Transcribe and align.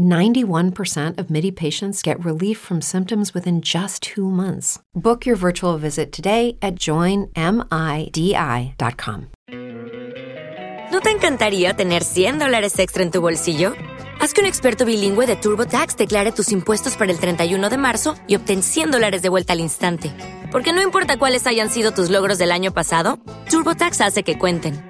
91% 0.00 1.18
of 1.18 1.30
MIDI 1.30 1.50
patients 1.50 2.02
get 2.02 2.22
relief 2.24 2.58
from 2.58 2.80
symptoms 2.80 3.32
within 3.32 3.60
just 3.60 4.02
two 4.02 4.30
months. 4.30 4.80
Book 4.94 5.26
your 5.26 5.36
virtual 5.36 5.78
visit 5.78 6.10
today 6.12 6.56
at 6.60 6.74
joinmidi.com. 6.74 7.30
¿No 10.90 11.00
te 11.00 11.10
encantaría 11.10 11.74
tener 11.74 12.02
100 12.02 12.40
dólares 12.40 12.76
extra 12.80 13.04
en 13.04 13.12
tu 13.12 13.20
bolsillo? 13.20 13.74
Haz 14.20 14.34
que 14.34 14.40
un 14.40 14.46
experto 14.46 14.84
bilingüe 14.84 15.26
de 15.26 15.36
TurboTax 15.36 15.96
declare 15.96 16.32
tus 16.32 16.50
impuestos 16.50 16.96
para 16.96 17.12
el 17.12 17.20
31 17.20 17.70
de 17.70 17.78
marzo 17.78 18.16
y 18.26 18.34
obtén 18.34 18.62
100 18.64 18.90
dólares 18.90 19.22
de 19.22 19.28
vuelta 19.28 19.52
al 19.52 19.60
instante. 19.60 20.10
Porque 20.50 20.72
no 20.72 20.82
importa 20.82 21.16
cuáles 21.16 21.46
hayan 21.46 21.70
sido 21.70 21.92
tus 21.92 22.10
logros 22.10 22.38
del 22.38 22.50
año 22.50 22.74
pasado, 22.74 23.20
TurboTax 23.50 24.00
hace 24.00 24.24
que 24.24 24.36
cuenten. 24.36 24.89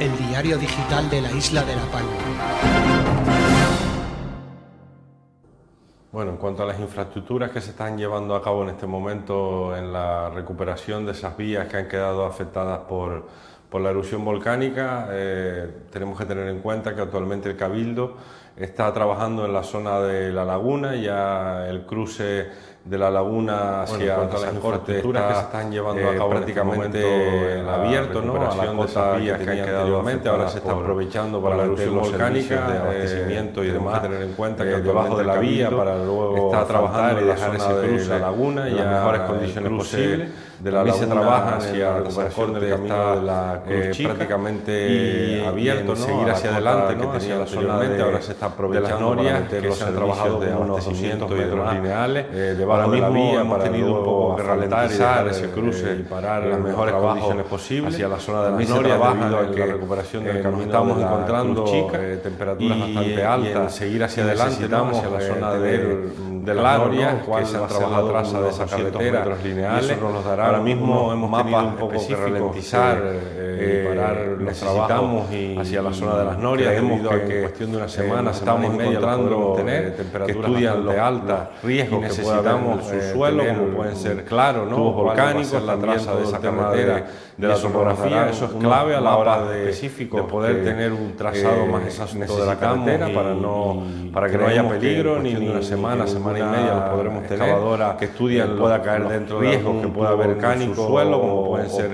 el 0.00 0.14
diario 0.18 0.58
digital 0.58 1.08
de 1.08 1.22
la 1.22 1.32
isla 1.32 1.62
de 1.62 1.74
La 1.74 1.82
Palma. 1.86 2.10
Bueno, 6.12 6.32
en 6.32 6.36
cuanto 6.36 6.62
a 6.62 6.66
las 6.66 6.78
infraestructuras 6.80 7.50
que 7.50 7.60
se 7.60 7.70
están 7.70 7.96
llevando 7.96 8.34
a 8.34 8.42
cabo 8.42 8.62
en 8.62 8.70
este 8.70 8.86
momento 8.86 9.76
en 9.76 9.92
la 9.92 10.30
recuperación 10.30 11.06
de 11.06 11.12
esas 11.12 11.36
vías 11.36 11.66
que 11.68 11.76
han 11.78 11.88
quedado 11.88 12.26
afectadas 12.26 12.80
por, 12.80 13.26
por 13.70 13.80
la 13.80 13.90
erupción 13.90 14.24
volcánica, 14.24 15.08
eh, 15.10 15.70
tenemos 15.90 16.18
que 16.18 16.26
tener 16.26 16.48
en 16.48 16.60
cuenta 16.60 16.94
que 16.94 17.00
actualmente 17.00 17.50
el 17.50 17.56
Cabildo 17.56 18.16
está 18.56 18.92
trabajando 18.92 19.44
en 19.44 19.52
la 19.52 19.62
zona 19.62 20.00
de 20.00 20.32
la 20.32 20.44
laguna, 20.44 20.94
ya 20.96 21.66
el 21.68 21.84
cruce 21.84 22.46
de 22.88 22.98
la 22.98 23.10
laguna 23.10 23.82
hacia 23.82 24.16
Bueno, 24.16 24.30
en 24.30 24.36
a 24.36 24.40
las 24.40 24.54
infraestructuras 24.54 25.24
que 25.24 25.34
se 25.34 25.40
están 25.40 25.72
llevando 25.72 26.08
a 26.08 26.12
eh, 26.12 26.16
cabo 26.16 26.30
prácticamente 26.30 27.00
prácticamente 27.00 27.62
la 27.64 27.74
abierto, 27.74 28.22
¿no? 28.22 28.36
a 28.36 28.38
la 28.38 28.40
recuperación 28.44 28.76
de 28.76 28.76
cota 28.76 28.90
esas 28.90 29.20
vías 29.20 29.38
que 29.38 29.44
que 29.44 29.50
han 29.50 29.66
quedado 29.66 30.00
afectadas, 30.00 30.38
ahora 30.38 30.48
se 30.50 30.58
está 30.58 30.72
aprovechando 30.72 31.42
para 31.42 31.56
la 31.56 31.64
erupción 31.64 31.98
volcánica 31.98 32.54
de 32.54 32.72
de 32.72 32.78
abastecimiento 32.78 32.84
abastecimiento 32.86 33.64
y 33.64 33.70
demás. 33.70 34.02
tener 34.02 34.22
en 34.22 34.32
cuenta 34.34 34.62
Eh, 34.62 34.66
que 34.66 34.72
debajo 34.82 34.86
debajo 34.86 35.16
de 35.16 35.22
de 35.22 35.26
la 35.26 35.38
vía 35.38 35.70
para 35.70 35.96
luego 35.96 36.52
está 36.52 36.64
trabajando 36.66 37.20
y 37.20 37.22
en 37.22 37.28
dejar 37.28 37.56
ese 37.56 37.74
de 37.74 37.88
cruce 37.88 38.08
la 38.08 38.18
laguna 38.18 38.68
y 38.68 38.72
en 38.72 38.76
las 38.76 38.86
a 38.86 38.90
mejores 38.90 39.20
mejores 39.20 39.20
condiciones 39.22 39.72
posibles. 39.72 40.30
De 40.60 40.72
la 40.72 40.78
También 40.78 40.96
se 40.96 41.06
laguna 41.06 41.20
trabaja 41.20 41.56
hacia 41.56 41.74
en 41.74 41.80
la 41.80 41.98
recuperación 41.98 42.54
del 42.54 42.70
camino 42.70 42.94
está, 42.94 43.16
de 43.16 43.22
la 43.26 43.62
eh, 43.68 43.90
Chica 43.90 44.08
prácticamente 44.08 44.88
y 44.88 45.44
abierto, 45.44 45.92
y 45.92 45.94
en 45.94 46.00
¿no? 46.00 46.06
seguir 46.06 46.28
a 46.28 46.32
hacia 46.32 46.50
la 46.50 46.56
adelante, 46.56 46.96
¿no? 46.96 47.12
que 47.12 47.18
tenía 47.18 47.36
la 47.36 47.46
zona 47.46 47.60
anteriormente, 47.60 47.96
de, 47.96 48.02
ahora 48.02 48.22
se 48.22 48.32
está 48.32 48.46
de 48.46 48.50
las 48.50 48.54
aprovechando 48.54 49.14
norias 49.14 49.34
para 49.34 49.60
que 49.60 49.68
los 49.68 49.76
se 49.76 49.84
han 49.84 49.94
trabajado 49.94 50.40
de 50.40 50.46
unos 50.46 50.70
abastecimiento 50.70 51.26
200 51.26 51.30
y 51.30 51.34
metros 51.34 51.74
lineales. 51.74 52.26
Eh, 52.32 52.54
debajo 52.56 52.75
Ahora 52.84 52.86
la 52.98 53.08
mismo 53.08 53.30
vía 53.30 53.40
hemos 53.40 53.58
para 53.58 53.70
tenido 53.70 53.98
un 53.98 54.04
poco 54.04 54.36
que 54.36 54.42
ralentizar 54.42 55.28
ese 55.28 55.50
cruce 55.50 55.96
y 55.98 56.02
parar 56.02 56.42
en 56.44 56.50
las 56.50 56.60
mejores 56.60 56.94
condiciones 56.94 57.46
posibles. 57.46 57.94
hacia 57.94 58.08
la 58.08 58.18
zona 58.18 58.42
de 58.42 58.50
las 58.50 58.68
norias 58.70 58.98
trabaja 58.98 59.14
debido 59.20 59.38
a 59.38 59.50
que 59.50 59.58
la 59.60 59.66
recuperación 59.66 60.24
del 60.24 60.36
eh, 60.36 60.42
nos 60.42 60.42
camino 60.52 60.62
estamos 60.64 60.96
de 60.96 61.02
la 61.02 61.08
encontrando 61.10 61.64
Chica 61.64 61.98
eh, 62.02 62.16
temperaturas 62.22 62.76
y- 62.76 62.80
bastante 62.80 63.24
altas 63.24 63.74
seguir 63.74 64.04
hacia 64.04 64.22
adelante, 64.24 64.50
necesitamos 64.50 64.96
hacia 64.98 65.10
la 65.10 65.18
eh, 65.18 65.28
zona 65.28 65.52
de, 65.54 65.78
de 66.46 66.54
las 66.54 66.62
claro, 66.62 66.84
norias 66.86 67.14
¿no? 67.14 67.20
cuál 67.24 67.42
que 67.42 67.48
se 67.48 67.58
va 67.58 67.64
han 67.66 67.72
la 67.72 67.78
trabajado 67.78 68.08
traza 68.08 68.40
de 68.40 68.48
esa 68.48 68.62
200 68.64 68.92
carretera. 68.92 69.18
metros 69.20 69.44
lineales 69.44 69.90
eso 69.90 70.10
nos 70.10 70.24
dará 70.24 70.46
ahora 70.46 70.60
mismo 70.60 71.12
hemos 71.12 71.30
mapas 71.30 71.44
tenido 71.46 71.68
un 71.68 71.74
poco 71.76 72.06
que 72.06 72.14
ralentizar 72.16 72.98
eh, 73.02 73.20
eh, 73.58 73.94
parar 73.96 74.16
los 74.26 74.38
necesitamos 74.40 74.86
trabajos 74.88 75.32
y- 75.32 75.58
hacia 75.58 75.82
la 75.82 75.92
zona 75.92 76.16
de 76.18 76.24
las 76.24 76.38
norias 76.38 76.74
debido 76.74 77.10
a 77.10 77.14
que 77.20 77.36
en 77.36 77.42
cuestión 77.42 77.70
de 77.72 77.76
una 77.78 77.88
semana, 77.88 78.22
nos 78.22 78.36
estamos 78.38 78.74
encontrando, 78.74 79.52
tener 79.56 79.84
que 79.84 79.90
temperaturas 79.90 80.36
estudian 80.50 80.88
altas, 80.98 81.48
riesgos 81.62 81.98
y 81.98 82.16
que 82.16 82.22
puede 82.22 82.36
en 82.72 82.78
el 82.78 82.84
eh, 82.84 83.02
subsuelo, 83.02 83.44
como 83.46 83.76
pueden 83.76 83.96
ser 83.96 84.24
claro, 84.24 84.66
¿no? 84.66 84.76
volcánicos, 84.92 85.62
la 85.62 85.76
traza 85.76 86.14
de 86.16 86.24
esa 86.24 86.38
carretera, 86.40 86.94
de, 86.94 87.04
de 87.36 87.48
la 87.48 87.54
topografía, 87.56 88.28
eso 88.30 88.44
es 88.46 88.50
clave 88.52 88.94
a 88.94 89.00
la 89.00 89.16
hora 89.16 89.42
de, 89.44 89.64
específicos 89.70 90.22
de 90.22 90.28
poder 90.30 90.56
que, 90.56 90.62
tener 90.62 90.92
un 90.92 91.14
trazado 91.16 91.64
eh, 91.64 91.68
más 91.68 91.82
exacto 91.84 92.36
de 92.40 92.46
la 92.46 92.56
carretera 92.56 93.10
y- 93.10 93.14
para 93.14 93.34
no 93.34 93.82
para 94.12 94.30
que 94.30 94.38
no 94.38 94.46
haya 94.46 94.66
peligro 94.68 95.18
ni 95.18 95.34
ni 95.34 95.48
una 95.48 95.62
semana, 95.62 96.04
que 96.04 96.10
semana 96.10 96.38
y 96.38 96.42
media 96.42 96.74
lo 96.74 96.90
podremos 96.96 97.22
tener, 97.24 97.42
excavadora 97.42 97.96
que 97.98 98.04
estudian 98.06 98.56
pueda 98.56 98.80
caer 98.82 99.08
dentro 99.08 99.40
de 99.40 99.48
riesgos 99.48 99.82
que 99.82 99.88
pueda 99.88 100.10
haber 100.10 100.30
en 100.30 100.74
subsuelo, 100.74 101.20
como 101.20 101.46
pueden 101.46 101.70
ser 101.70 101.90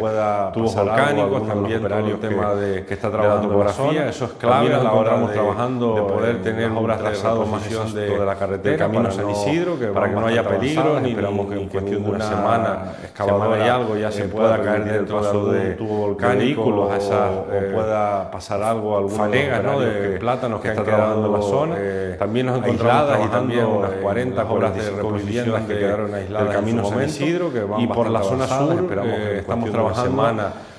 tubos 0.54 0.74
volcánicos 0.76 1.46
también 1.48 1.84
el 1.84 2.18
tema 2.18 2.54
de 2.54 2.84
que 2.86 2.94
está 2.94 3.10
trabajando 3.10 3.48
topografía, 3.48 4.08
eso 4.08 4.24
es 4.26 4.32
clave 4.32 4.74
a 4.74 4.78
la 4.82 4.92
hora 4.92 5.18
de, 5.18 5.32
trabajando 5.32 5.94
de 5.94 6.02
poder 6.02 6.36
en 6.36 6.42
tener 6.42 6.70
obras 6.70 6.98
de 6.98 7.04
trazado 7.04 7.46
más 7.46 7.62
de- 7.94 8.06
de 8.10 8.24
la 8.26 8.36
carretera 8.36 8.76
camino 8.78 9.10
San 9.10 9.28
Isidro, 9.30 9.78
que 9.78 9.86
para 9.86 10.08
que 10.08 10.14
no 10.14 10.26
haya 10.26 10.42
bastante 10.42 10.61
peligro 10.62 11.00
ni 11.00 11.10
esperamos 11.10 11.48
que 11.48 11.54
en 11.54 11.68
cuestión 11.68 12.02
de 12.04 12.10
una 12.10 12.24
semana 12.24 12.92
semana 13.14 13.66
y 13.66 13.68
algo 13.68 13.96
ya 13.96 14.10
se 14.10 14.24
pueda 14.24 14.60
caer 14.62 14.84
dentro 14.84 15.52
de 15.52 15.72
tubo 15.74 15.96
volcánico 15.98 16.62
o, 16.62 16.90
a 16.90 16.96
esas, 16.96 17.30
o 17.30 17.46
eh, 17.52 17.70
pueda 17.74 18.30
pasar 18.30 18.62
algo 18.62 18.96
alguna 18.98 19.16
fanegas, 19.16 19.62
¿no? 19.62 19.80
de 19.80 20.18
plátanos 20.18 20.60
que, 20.60 20.68
que 20.68 20.68
están 20.70 20.84
han 20.84 20.90
quedado 20.90 21.12
quedando 21.12 21.26
en 21.26 21.32
la 21.32 21.42
zona 21.42 21.74
eh, 21.78 22.16
también 22.18 22.46
nos 22.46 22.58
encontramos 22.58 23.26
y 23.26 23.28
también 23.28 23.66
unas 23.66 23.90
unas 23.90 24.00
40 24.02 24.44
obras 24.44 24.74
de 24.74 24.80
45 24.80 24.96
reposición 24.96 25.66
que 25.66 25.72
que 25.72 25.78
quedaron 25.78 26.14
aisladas 26.14 26.48
del 26.48 26.56
camino 26.56 26.84
San. 26.84 27.02
Isidro, 27.04 27.52
que 27.52 27.60
van 27.60 27.80
y 27.80 27.86
por 27.86 28.10
la 28.10 28.22
zona 28.22 28.46
sur 28.46 28.74
esperamos 28.74 29.14
que 29.16 29.32
eh, 29.32 29.38
estamos 29.38 29.70
trabajando 29.70 30.22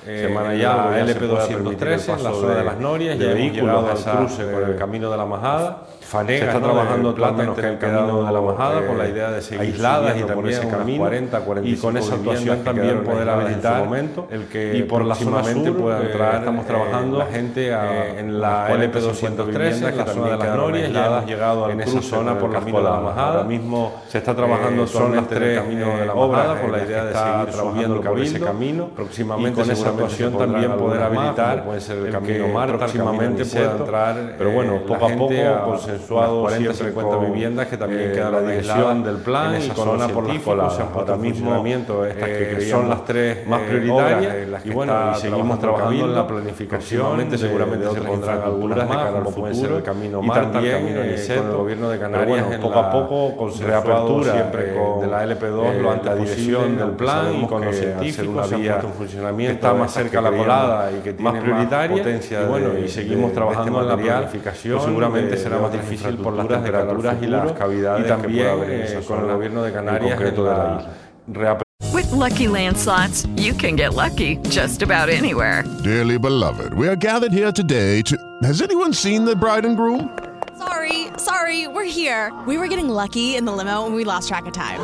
semana, 0.04 0.12
eh, 0.20 0.26
semana 0.28 0.54
y 0.54 0.58
la 0.58 0.64
ya 0.98 1.06
se 1.06 1.12
LP 1.12 1.26
pueda 1.28 1.46
permitir 1.48 1.56
el 1.56 1.64
213 1.64 2.12
en 2.12 2.22
la 2.22 2.28
paso 2.30 2.40
zona 2.40 2.52
de, 2.52 2.58
de- 2.58 2.64
las 2.64 2.78
Norias 2.78 3.18
de 3.18 3.24
ya 3.24 3.30
hemos 3.32 3.52
llegado 3.56 3.90
al 3.90 4.16
cruce 4.18 4.44
con 4.52 4.64
el 4.64 4.70
eh, 4.70 4.76
camino 4.76 5.10
de 5.10 5.16
la 5.16 5.24
Majada 5.26 5.78
se 6.04 6.36
está 6.38 6.60
¿no? 6.60 6.66
trabajando 6.66 7.08
actualmente 7.10 7.60
en 7.60 7.66
el 7.66 7.78
camino 7.78 8.24
de 8.24 8.32
la 8.32 8.40
Majada 8.40 8.80
eh, 8.80 8.86
con 8.86 8.98
la 8.98 9.08
idea 9.08 9.30
de 9.32 9.42
seguir 9.42 9.60
aisladas 9.62 10.16
y 10.16 10.22
también 10.22 10.54
ese 10.54 10.68
camino 10.68 10.98
40, 10.98 11.38
y 11.38 11.42
45 11.42 11.86
con 11.86 11.96
esa 11.96 12.14
actuación 12.14 12.62
también 12.64 13.02
poder 13.02 13.18
aisladas 13.28 13.42
en 13.42 13.48
habilitar 13.48 13.84
momento, 13.84 14.28
el 14.30 14.44
que 14.46 14.76
y 14.76 14.82
por 14.84 15.04
la 15.04 15.14
zona 15.16 15.42
sur, 15.42 15.76
pueda 15.76 16.00
eh, 16.00 16.06
entrar 16.06 16.34
estamos 16.36 16.64
eh, 16.64 16.68
trabajando, 16.68 17.18
la 17.18 17.26
gente 17.26 17.68
eh, 17.68 18.20
en 18.20 18.40
la 18.40 18.66
unos 18.68 18.78
LP 18.78 18.92
40, 18.92 19.00
213 19.00 19.88
en 19.88 19.96
la 19.96 20.06
zona 20.06 20.30
de 20.30 20.36
las 20.36 20.56
Norias 20.56 20.92
ya 20.92 21.06
hemos 21.06 21.26
llegado 21.26 21.64
al 21.64 21.70
en 21.72 21.80
esa 21.80 21.90
cruce 21.90 22.08
zona 22.10 22.38
por 22.38 22.50
el 22.50 22.54
camino 22.54 22.78
de 22.78 22.84
la. 22.84 23.00
Majada 23.00 23.28
Ahora 23.30 23.44
mismo 23.44 23.92
se 24.08 24.18
está 24.18 24.36
trabajando 24.36 24.84
eh, 24.84 24.86
son 24.86 25.16
las 25.16 25.26
tres 25.26 25.58
el 25.58 25.64
camino 25.64 25.86
de 25.96 26.06
la 26.06 26.12
eh, 26.12 26.16
Majada 26.16 26.60
con 26.60 26.70
la 26.72 26.84
idea 26.84 27.04
de 27.06 27.12
seguir 27.14 27.54
trabajando 27.54 28.00
por 28.00 28.20
ese 28.20 28.40
camino 28.40 28.88
Próximamente 28.94 29.50
y 29.50 29.64
con 29.64 29.70
esa 29.72 29.90
también 30.38 30.72
poder 30.72 31.00
más, 31.00 31.08
habilitar 31.10 31.64
puede 31.64 31.80
ser 31.80 31.98
el 31.98 32.06
el 32.06 32.12
camino 32.12 32.46
que 32.46 32.52
Marta, 32.52 32.72
el 32.72 32.78
próximamente 32.78 33.42
camino 33.44 33.64
pueda 33.66 33.78
entrar 33.78 34.34
pero 34.38 34.50
bueno, 34.50 34.74
eh, 34.76 34.80
poco 34.86 35.04
a 35.06 35.08
poco 35.08 35.34
a 35.34 35.64
consensuado 35.64 36.40
unas 36.42 36.52
40, 36.54 36.74
siempre 36.74 36.92
50 36.92 37.16
con, 37.16 37.32
viviendas 37.32 37.66
que 37.68 37.76
también 37.76 38.02
eh, 38.02 38.12
quedan 38.12 38.32
la 38.32 38.38
aisladas 38.38 38.56
dirección 38.56 39.04
del 39.04 39.16
plan 39.16 39.54
en 39.54 39.60
y 39.60 39.64
esa 39.64 39.74
con 39.74 39.84
zona 39.84 40.08
por 40.08 40.24
las 40.24 40.38
puesto 40.42 40.52
Ahora 40.94 41.16
mismo 41.16 41.64
estas 42.04 42.28
que 42.28 42.52
eh, 42.52 42.70
son 42.70 42.88
las 42.88 43.04
tres 43.04 43.46
más 43.46 43.60
eh, 43.62 43.66
prioritarias 43.68 44.34
en 44.34 44.50
las 44.52 44.62
que 44.62 44.68
y 44.68 44.72
bueno, 44.72 44.92
y 45.16 45.20
seguimos 45.20 45.58
trabajando 45.58 46.04
en 46.04 46.14
la 46.14 46.26
planificación, 46.26 47.30
de- 47.30 47.38
seguramente 47.38 47.86
de 47.86 47.92
se 47.92 48.00
pondrán 48.00 48.42
algunas 48.42 48.88
más, 48.88 49.10
como 49.12 49.30
puede 49.32 49.54
ser 49.54 49.72
el 49.72 49.82
camino 49.82 50.22
Marta, 50.22 50.52
también, 50.52 50.74
el 50.74 50.80
camino 50.82 51.00
eh, 51.02 51.34
con 51.36 51.46
el 51.50 51.56
gobierno 51.56 51.88
de 51.90 51.98
Canarias 51.98 52.46
poco 52.60 52.78
a 52.78 52.90
poco 52.90 53.36
con 53.36 53.58
reapertura 53.58 54.32
siempre 54.32 54.70
eh, 54.70 54.74
con 54.76 55.00
de 55.00 55.06
la 55.06 55.24
LP2 55.26 55.64
eh, 55.64 55.80
lo 55.80 55.90
antes 55.90 56.06
la 56.06 56.14
dirección 56.16 56.76
del 56.76 56.90
plan 56.90 57.34
y 57.42 57.46
con 57.46 57.64
los 57.64 57.76
científicos 57.76 58.26
una 58.50 58.56
vía 58.56 58.80
funcionamiento 58.96 59.54
está 59.54 59.72
más 59.84 59.94
cerca 59.94 60.20
la 60.20 60.28
creíamos 60.30 60.54
colada 60.56 60.90
y 60.92 60.94
que 60.96 61.12
tiene 61.14 61.30
más 61.32 61.42
prioritaria 61.42 61.96
potencia 61.96 62.42
y 62.42 62.46
bueno 62.46 62.68
de- 62.70 62.80
y 62.80 62.88
seguimos 62.88 63.28
de- 63.30 63.34
trabajando 63.36 63.78
en 63.78 63.84
este 63.84 63.96
material, 63.96 64.18
planificación 64.22 64.76
pues 64.76 64.84
seguramente 64.88 65.30
de- 65.30 65.36
será 65.42 65.56
de 65.56 65.62
más 65.62 65.72
difícil 65.72 66.16
por 66.18 66.32
las 66.34 66.44
infraestructuras 66.44 66.62
de 66.64 66.70
cara 66.70 66.78
al 66.82 66.86
temperaturas 66.88 67.22
y 67.22 67.26
las 67.26 67.52
cavidades 67.52 68.00
y 68.00 68.02
que 68.02 68.08
también 68.08 68.38
pueda 68.38 68.52
haber 68.52 68.70
eh, 68.70 69.04
con 69.06 69.20
el 69.20 69.26
gobierno 69.36 69.62
de 69.62 69.68
en 69.68 69.74
Canarias 69.74 70.10
concreto 70.14 70.40
en 70.40 70.44
de 70.44 70.50
la 70.50 70.64
la 70.64 70.80
isla. 70.80 71.60
With 71.92 72.10
Lucky 72.12 72.48
Land 72.48 72.76
slots, 72.76 73.26
you 73.36 73.54
can 73.54 73.76
get 73.76 73.94
lucky 73.94 74.38
just 74.50 74.82
about 74.82 75.08
anywhere. 75.08 75.62
Dearly 75.84 76.18
beloved, 76.18 76.74
we 76.74 76.88
are 76.88 76.96
gathered 76.96 77.32
here 77.32 77.52
today 77.52 78.02
to. 78.02 78.16
Has 78.42 78.60
anyone 78.60 78.92
seen 78.92 79.24
the 79.24 79.36
bride 79.36 79.64
and 79.64 79.76
groom? 79.76 80.10
Sorry, 80.58 81.08
sorry, 81.18 81.68
we're 81.68 81.84
here. 81.84 82.32
We 82.46 82.56
were 82.58 82.66
getting 82.68 82.88
lucky 82.88 83.36
in 83.36 83.44
the 83.44 83.52
limo 83.52 83.86
and 83.86 83.94
we 83.94 84.04
lost 84.04 84.28
track 84.28 84.46
of 84.46 84.52
time. 84.52 84.80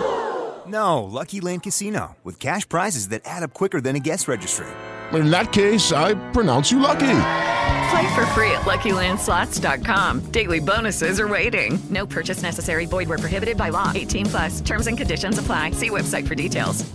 No, 0.67 1.03
Lucky 1.03 1.41
Land 1.41 1.65
Casino, 1.65 2.17
with 2.23 2.39
cash 2.39 2.69
prizes 2.69 3.09
that 3.09 3.23
add 3.25 3.43
up 3.43 3.53
quicker 3.53 3.81
than 3.81 3.97
a 3.97 4.01
guest 4.01 4.29
registry. 4.29 4.67
In 5.13 5.31
that 5.31 5.53
case, 5.53 5.93
I 5.93 6.15
pronounce 6.33 6.71
you 6.71 6.79
lucky. 6.79 7.17
Play 7.91 8.15
for 8.15 8.25
free 8.27 8.53
at 8.53 8.63
LuckyLandSlots.com. 8.63 10.31
Daily 10.31 10.61
bonuses 10.61 11.19
are 11.19 11.27
waiting. 11.27 11.79
No 11.91 12.07
purchase 12.07 12.43
necessary. 12.43 12.87
Void 12.87 13.09
were 13.09 13.19
prohibited 13.19 13.57
by 13.57 13.71
law. 13.71 13.91
18 13.95 14.27
plus. 14.27 14.61
Terms 14.61 14.87
and 14.87 14.97
conditions 14.97 15.39
apply. 15.39 15.73
See 15.73 15.91
website 15.91 16.29
for 16.29 16.37
details. 16.37 16.89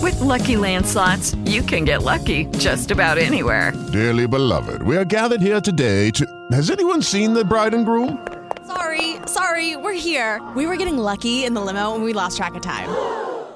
With 0.00 0.18
Lucky 0.20 0.56
Land 0.56 0.86
Slots, 0.86 1.34
you 1.44 1.62
can 1.62 1.84
get 1.84 2.02
lucky 2.02 2.46
just 2.58 2.90
about 2.90 3.18
anywhere. 3.18 3.72
Dearly 3.92 4.26
beloved, 4.26 4.82
we 4.82 4.96
are 4.96 5.04
gathered 5.04 5.42
here 5.42 5.60
today 5.60 6.10
to. 6.12 6.24
Has 6.52 6.70
anyone 6.70 7.02
seen 7.02 7.34
the 7.34 7.44
bride 7.44 7.74
and 7.74 7.84
groom? 7.84 8.26
Sorry, 8.66 9.16
sorry, 9.26 9.76
we're 9.76 9.92
here. 9.92 10.40
We 10.54 10.66
were 10.66 10.76
getting 10.76 10.96
lucky 10.96 11.44
in 11.44 11.54
the 11.54 11.60
limo 11.60 11.94
and 11.96 12.04
we 12.04 12.12
lost 12.12 12.36
track 12.36 12.54
of 12.54 12.62
time. 12.62 12.88